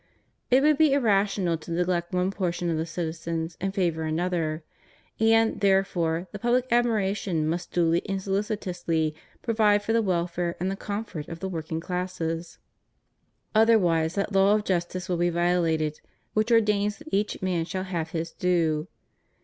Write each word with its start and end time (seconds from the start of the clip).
It 0.49 0.63
would 0.63 0.79
be 0.79 0.93
irrational 0.93 1.57
to 1.59 1.69
neglect 1.71 2.11
one 2.11 2.31
por 2.31 2.51
tion 2.51 2.71
of 2.71 2.77
the 2.77 2.87
citizens 2.87 3.55
and 3.61 3.71
favor 3.71 4.01
another; 4.01 4.63
and, 5.19 5.59
therefore, 5.59 6.27
the 6.31 6.39
public 6.39 6.65
administration 6.71 7.47
must 7.47 7.71
duly 7.71 8.01
and 8.09 8.19
soHcitously 8.19 9.13
provide 9.43 9.83
for 9.83 9.93
the 9.93 10.01
welfare 10.01 10.55
and 10.59 10.71
the 10.71 10.75
comfort 10.75 11.27
of 11.29 11.39
the 11.39 11.47
working 11.47 11.79
classes; 11.79 12.57
otherwise 13.53 14.15
that 14.15 14.33
law 14.33 14.55
of 14.55 14.63
justice 14.63 15.07
will 15.07 15.17
be 15.17 15.29
violated 15.29 16.01
which 16.33 16.51
ordains 16.51 16.97
that 16.97 17.09
each 17.13 17.39
man 17.43 17.63
shall 17.63 17.83
have 17.83 18.09
his 18.09 18.31
due. 18.31 18.87